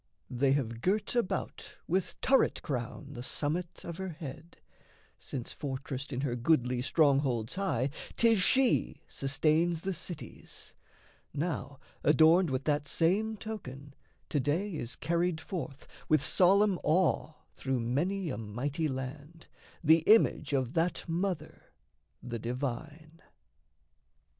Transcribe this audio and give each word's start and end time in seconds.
They 0.31 0.53
have 0.53 0.81
girt 0.81 1.13
about 1.15 1.77
With 1.87 2.19
turret 2.21 2.63
crown 2.63 3.09
the 3.13 3.21
summit 3.21 3.85
of 3.85 3.97
her 3.97 4.09
head, 4.09 4.57
Since, 5.19 5.53
fortressed 5.53 6.11
in 6.11 6.21
her 6.21 6.35
goodly 6.35 6.81
strongholds 6.81 7.53
high, 7.53 7.91
'Tis 8.15 8.41
she 8.41 9.03
sustains 9.07 9.81
the 9.81 9.93
cities; 9.93 10.73
now, 11.35 11.79
adorned 12.03 12.49
With 12.49 12.63
that 12.63 12.87
same 12.87 13.37
token, 13.37 13.93
to 14.29 14.39
day 14.39 14.71
is 14.73 14.95
carried 14.95 15.39
forth, 15.39 15.87
With 16.09 16.25
solemn 16.25 16.79
awe 16.83 17.33
through 17.55 17.79
many 17.79 18.31
a 18.31 18.39
mighty 18.39 18.87
land, 18.87 19.45
The 19.83 19.99
image 20.07 20.51
of 20.51 20.73
that 20.73 21.07
mother, 21.07 21.75
the 22.23 22.39
divine. 22.39 23.21